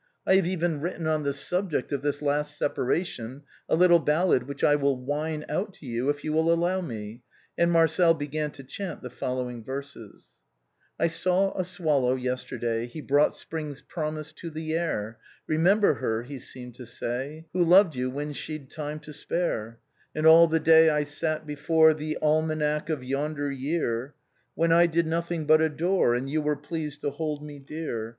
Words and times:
I 0.25 0.33
have 0.37 0.47
even 0.47 0.81
written 0.81 1.05
on 1.05 1.21
the 1.21 1.31
subject 1.31 1.91
of 1.91 2.01
this 2.01 2.23
last 2.23 2.59
separa 2.59 3.05
tion 3.05 3.43
a 3.69 3.75
little 3.75 3.99
ballad 3.99 4.47
which 4.47 4.63
I 4.63 4.75
will 4.75 4.97
whine 4.97 5.45
out 5.47 5.75
to 5.75 5.85
you 5.85 6.09
if 6.09 6.23
you 6.23 6.33
will 6.33 6.51
allow 6.51 6.81
me," 6.81 7.21
and 7.55 7.71
Marcel 7.71 8.15
began 8.15 8.49
to 8.53 8.63
chant 8.63 9.03
the 9.03 9.11
following 9.11 9.63
verses:—" 9.63 10.29
I 10.99 11.05
saw 11.05 11.55
a 11.55 11.63
swallow 11.63 12.15
yesterday, 12.15 12.87
He 12.87 12.99
broiicçht 13.03 13.35
Spring's 13.35 13.83
promise 13.83 14.31
to 14.33 14.49
the 14.49 14.73
air; 14.73 15.19
* 15.31 15.45
Remember 15.47 15.93
her/ 15.93 16.23
he 16.23 16.39
seemed 16.39 16.73
to 16.77 16.87
say,' 16.87 17.45
Who 17.53 17.63
loved 17.63 17.95
you 17.95 18.09
when 18.09 18.33
she'd 18.33 18.71
time 18.71 18.99
to 19.01 19.13
spare 19.13 19.77
J' 19.83 20.05
And 20.17 20.25
all 20.25 20.47
the 20.47 20.59
day 20.59 20.89
I 20.89 21.03
sate 21.03 21.45
before 21.45 21.93
The 21.93 22.17
almanac 22.23 22.89
of 22.89 23.03
yonder 23.03 23.51
year, 23.51 24.15
When 24.55 24.71
I 24.71 24.87
did 24.87 25.05
nothing 25.05 25.45
but 25.45 25.61
adore, 25.61 26.15
And 26.15 26.27
you 26.27 26.41
were 26.41 26.55
pleased 26.55 27.01
to 27.01 27.11
hold 27.11 27.43
me 27.43 27.59
dear 27.59 27.59
340 27.59 27.59
THE 27.59 27.59
BOHEMIANS 27.59 27.59
OF 27.59 27.69
THE 27.69 27.75
LATIN 27.75 27.87
QUARTES. 27.87 28.09